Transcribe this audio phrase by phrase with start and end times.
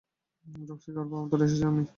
[0.69, 1.83] Roxie, খবর পাওয়ামাত্র এসেছি আমি।